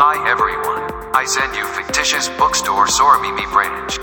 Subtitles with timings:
[0.00, 3.98] Hi everyone, I send you fictitious bookstore Soramimi branch.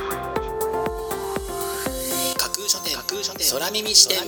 [2.36, 4.28] 架空書店架空書店空耳視点。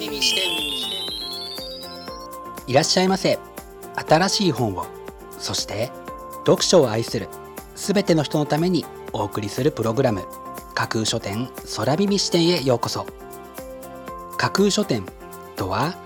[2.67, 3.37] いらっしゃいませ。
[3.95, 4.85] 新しい本を
[5.39, 5.91] そして
[6.45, 7.27] 読書を愛する
[7.75, 10.23] すべての人のためにお送りするプログラム
[10.73, 13.05] 架空書店空耳視点へようこそ。
[14.37, 15.05] 架空書店
[15.57, 15.97] とは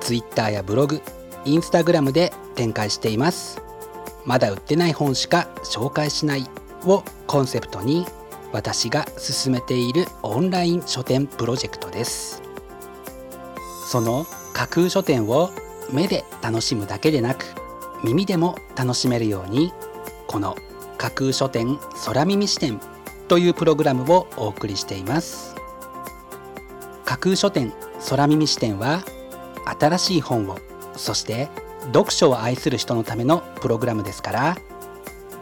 [0.00, 1.00] ツイッターやブログ
[1.46, 3.62] インスタグラムで展開しています。
[4.26, 6.46] まだ売ってない本しか紹介しない
[6.84, 8.04] をコンセプトに
[8.52, 12.42] 私が進めているオンライン書店プロジェクトです。
[13.86, 15.50] その架空書店を
[15.92, 17.44] 目で楽しむだけでなく
[18.02, 19.72] 耳でも楽しめるように
[20.26, 20.56] この
[20.98, 22.80] 架空書店空耳視点
[23.28, 25.54] というプログラムをお送りしています。
[27.04, 27.72] 架空書店
[28.08, 29.02] 空耳視点は
[29.78, 30.58] 新しい本を
[30.96, 31.48] そして
[31.86, 34.56] 読書を愛する人のためのプログラムですから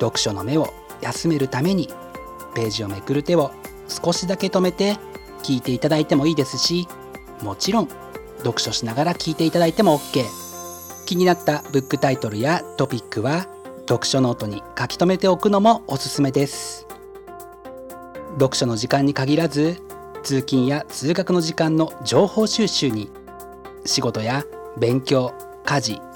[0.01, 1.89] 読書の目を休めるために
[2.55, 3.51] ページをめくる手を
[3.89, 4.97] 少しだけ止めて
[5.43, 6.89] 聞いていただいてもいいですし
[7.43, 7.89] もちろん
[8.39, 10.25] 読書しながら聞いていただいても OK
[11.07, 13.47] 気になったブックタイトルやトピックは
[13.87, 16.87] 読書ノートに書き留めておくのもおすすめです。
[18.39, 19.81] 読書の時間に限らず
[20.23, 23.11] 通勤や通学の時間の情報収集に
[23.85, 24.45] 仕事や
[24.79, 25.33] 勉強
[25.65, 26.01] 家事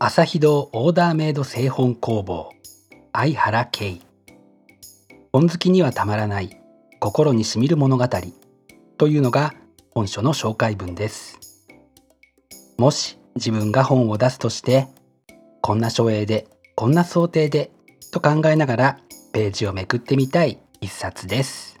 [0.00, 2.52] 朝日堂オーダーメイド製本工房
[3.12, 4.00] 相原圭。
[5.32, 6.62] 本好きにはたまらない
[7.00, 8.06] 心にしみる物語
[8.96, 9.54] というのが
[9.90, 11.40] 本書の紹介文です。
[12.76, 14.86] もし自分が本を出すとして
[15.62, 17.72] こんな書影でこんな想定で
[18.12, 18.98] と考えながら
[19.32, 21.80] ページをめくってみたい一冊です。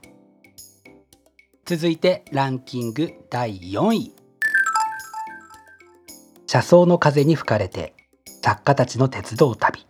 [1.66, 4.12] 続いてランキング第4位。
[6.48, 7.94] 車窓の風に吹かれて
[8.48, 9.84] 作家たちの鉄道旅。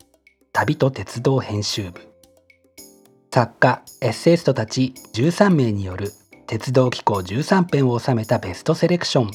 [0.53, 2.01] 旅と鉄道編集部。
[3.33, 6.11] 作家エッセイストたち13名による
[6.49, 9.31] 鉄道機構13編を収めたベストセレクション。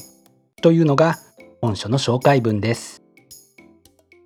[0.60, 1.16] というのが
[1.62, 3.00] 本書の紹介文です。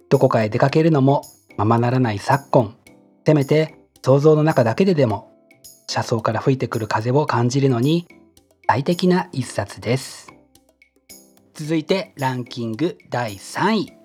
[0.09, 1.23] どこかへ出かけるのも
[1.57, 2.77] ままならない昨今。
[3.25, 5.31] せめて想像の中だけででも
[5.87, 8.09] 車窓から吹いてくる風を感じるのに
[8.67, 10.35] 最適な一冊です。
[11.55, 13.98] 続いてランキング第3位。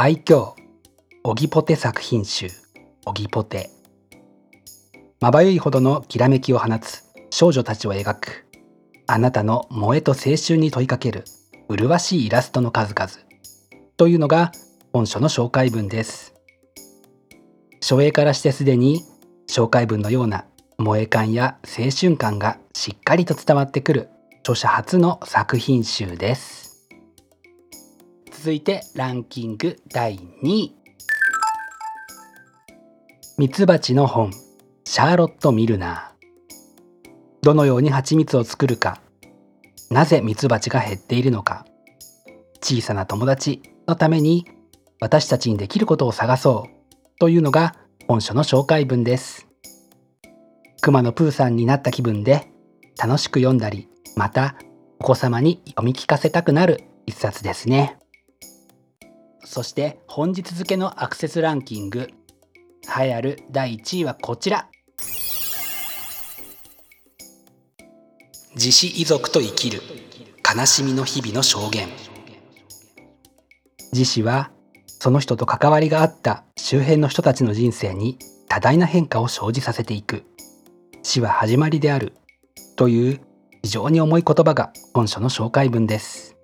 [0.00, 0.52] 愛嬌
[1.24, 2.46] オギポテ作品集
[3.04, 3.68] オギポテ
[5.20, 8.46] まばゆいほどのきらめきを放つ少女たちを描く
[9.08, 11.24] あなたの萌えと青春に問いかける
[11.68, 13.10] 麗しいイラストの数々
[13.96, 14.52] というのが
[14.92, 16.32] 本書の紹介文です。
[17.80, 19.02] 書影からしてすでに
[19.48, 20.44] 紹介文のような
[20.78, 24.10] 萌え感や青春感がしっかりと伝わってくる
[24.42, 26.67] 著者初の作品集です。
[28.40, 30.76] 続いてランキング第2位。
[33.36, 34.30] ミツバチの本
[34.84, 37.08] シャーロット・ミルナー。
[37.42, 39.02] どのように蜂蜜を作るか。
[39.90, 41.66] なぜミツバチが減っているのか。
[42.62, 44.46] 小さな友達のために
[45.00, 47.18] 私たちにできることを探そう。
[47.18, 47.74] というのが
[48.06, 49.48] 本書の紹介文です。
[50.80, 52.52] 熊野プーさんになった気分で
[52.96, 54.54] 楽しく読んだりまた
[55.00, 57.98] お子様に読み聞かせたくなる一冊ですね。
[59.44, 62.10] そして本日付のアクセスランキング
[62.88, 64.68] 栄えある第1位はこちら。
[68.54, 69.82] 自死遺族と生きる
[70.56, 71.88] 悲しみの日々の証言。
[73.92, 74.50] 自死は
[74.86, 78.18] その人と関わりがあった周辺の人たちの人生に
[78.48, 80.24] 多大な変化を生じさせていく。
[81.02, 82.14] 死は始まりである
[82.76, 83.20] という
[83.62, 86.36] 非常に重い言葉が本書の紹介文です。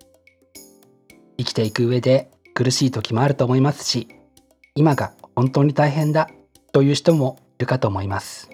[1.37, 4.07] 生きていく上で苦しい時もあると思いますし
[4.73, 6.29] 今が本当に大変だ
[6.71, 8.49] という人もいるかと思います。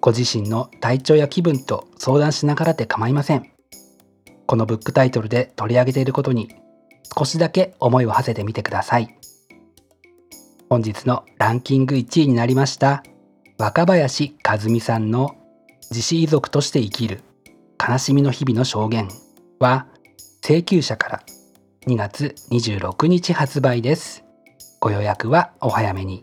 [0.00, 3.50] ご自身の体調や気分と相談しながらで構いません。
[4.46, 6.54] このブックタイトルで取り上げていることに
[7.16, 9.18] 少しだけ思いを馳せてみてください。
[10.70, 13.02] 本日のランキング1位になりました
[13.58, 15.34] 若林和美さんの
[15.90, 17.22] 自死遺族として生きる
[17.80, 19.08] 悲しみの日々の証言
[19.58, 19.86] は
[20.44, 21.22] 請求者から
[21.88, 24.22] 2月26日発売です。
[24.78, 26.20] ご予約はお早めに。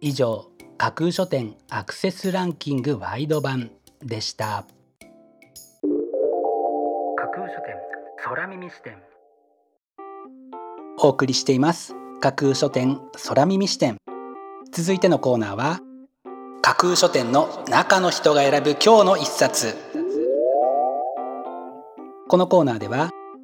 [0.00, 0.46] 以上
[0.78, 4.64] 架空書店アクセスランキングワイド版でした。
[7.16, 7.74] 架空書店
[8.22, 8.96] 空耳視点。
[11.00, 11.96] お送りしています。
[12.20, 13.96] 架空書店空耳視点。
[14.70, 15.80] 続いてのコーナーは
[16.62, 19.74] 架空書店の中の人が選ぶ今日の一冊。
[22.28, 23.10] このコーナーでは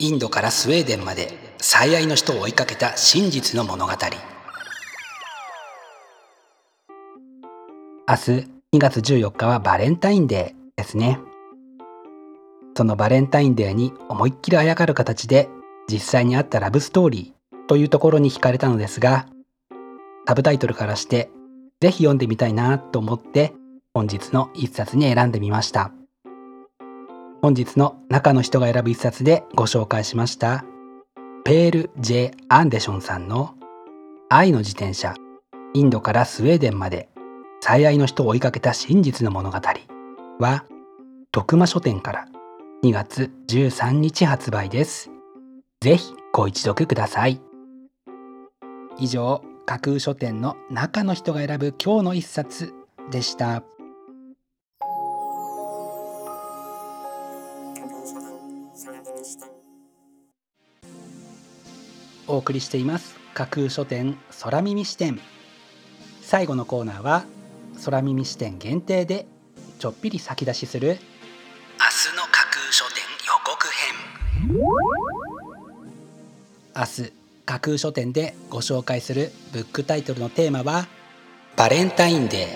[0.00, 3.92] インドからスウェーデンまで最愛の人を追いかけた真実の物語。
[8.08, 8.30] 明日
[8.72, 11.18] 2月14日はバレンタインデーですね。
[12.76, 15.48] そのバレンタインデーに思いっきりあやかる形で
[15.90, 19.26] 実際にあったラブストーリーというところに惹かれたのですが
[20.28, 21.28] サブタイトルからして
[21.80, 23.52] ぜひ読んでみたいなと思って
[23.94, 25.90] 本日の一冊に選んでみました。
[27.40, 30.64] 本日の中の人が選ぶ一冊でご紹介しました。
[31.44, 33.54] ペール・ジェ・アンデションさんの
[34.28, 35.14] 愛の自転車。
[35.72, 37.08] インドからスウェーデンまで
[37.60, 39.58] 最愛の人を追いかけた真実の物語。
[40.40, 40.64] は
[41.30, 42.26] 徳間書店から
[42.82, 45.10] 2月13日発売です。
[45.80, 47.40] ぜひご一読ください。
[48.98, 52.74] 以上架空書店の中の人が選ぶ今日の一冊
[53.12, 53.62] でした。
[62.28, 63.16] お送りしています。
[63.34, 65.18] 架空書店空耳視点。
[66.22, 67.24] 最後のコーナーは
[67.84, 69.26] 空耳視点限定で
[69.78, 70.98] ちょっぴり先出しする明日
[72.16, 73.94] の架空書店予告編。
[76.76, 77.12] 明日
[77.46, 80.86] 架空書店でご紹介するブックタイトルのテーマは
[81.56, 82.46] バレンタインデ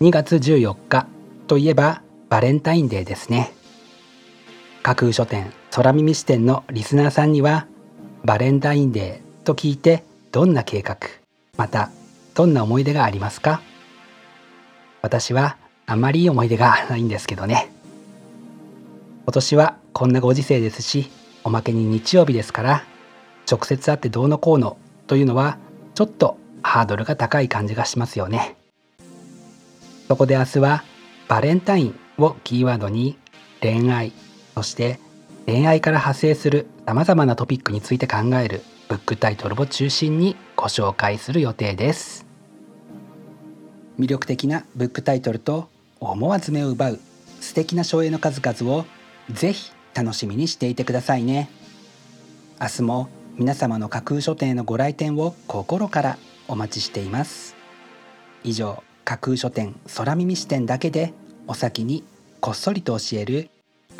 [0.00, 0.06] ー。
[0.06, 1.06] 2月14日
[1.46, 3.52] といえばバレンタインデーですね。
[4.82, 7.66] 架空書店空耳視点のリスナーさんには
[8.28, 10.98] バレンタインデーと聞いてどんな計画
[11.56, 11.90] また
[12.34, 13.62] どんな思い出がありますか？
[15.00, 17.70] 私はあまりいい思い出がないんですけどね。
[19.24, 21.10] 今年はこんなご時世ですし
[21.42, 22.84] おまけに日曜日ですから
[23.50, 24.76] 直接会ってどうのこうの
[25.06, 25.56] というのは
[25.94, 28.56] ちょっとハードルが高い感じがしますよね。
[30.06, 30.84] そこで明日は
[31.28, 33.16] バレンタインをキーワードに
[33.62, 34.12] 恋愛
[34.54, 35.00] そして
[35.48, 42.26] 恋愛から派生する様々なトピックについて考えるブックタイトルを中心にご紹介する予定です。
[43.98, 45.70] 魅力的なブックタイトルと
[46.00, 47.00] 思わず目を奪う
[47.40, 48.84] 素敵な書影の数々を
[49.30, 51.48] ぜひ楽しみにしていてくださいね。
[52.60, 53.08] 明日も
[53.38, 57.56] 皆様の架空書店へのご来店を心からお待ちしています。
[58.44, 61.14] 以上架空書店空耳視点だけで
[61.46, 62.04] お先に
[62.42, 63.48] こっそりと教える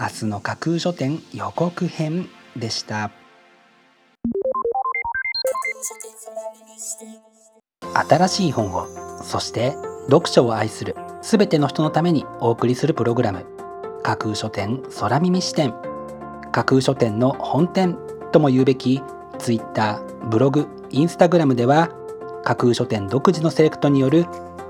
[0.01, 3.11] 明日の架空書店予告編でした。
[8.09, 8.87] 新しい本を
[9.25, 9.75] そして
[10.09, 13.45] 読書を愛するすべての人のためにお送りするプログラム
[14.05, 15.75] 架空書店空耳視点。
[16.53, 17.99] 架空書店の本店
[18.31, 19.03] とも言うべき
[19.39, 20.01] Twitter、
[20.31, 21.91] ブログ、インスタグラムでは
[22.45, 24.27] 架空書店独自のセレクトによる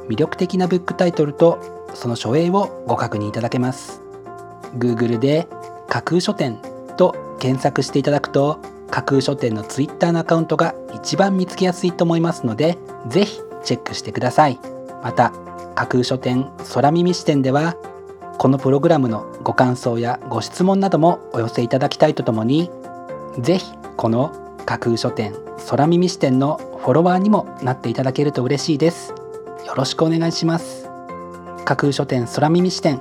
[0.09, 4.08] 魅力的なブックタイトルとその書影をご確認いただけます。
[4.77, 5.49] Google で
[5.89, 6.59] 架空書店
[6.97, 8.61] と検索していただくと
[8.91, 14.59] 架空書店の Twitter のアカウントが一番見つけやすいと思いますのでぜひチェックしてください。
[15.03, 15.33] また
[15.75, 17.77] 架空書店空耳視点では
[18.39, 22.71] このプログラムのご感想やご質問などもお寄せいただきたいとともに
[23.39, 24.33] ぜひこの
[24.67, 25.35] 架空書店
[25.69, 29.13] 空耳視点のフォロワーにもなっていただけると嬉しいです。
[29.67, 30.89] よろしくお願いします。
[31.65, 33.01] 架空書店空耳視点